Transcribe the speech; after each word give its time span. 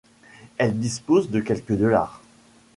Elle 0.57 0.79
dispose 0.79 1.29
de 1.29 1.39
quelque 1.41 1.73
de 1.73 1.77
dollars. 1.81 2.23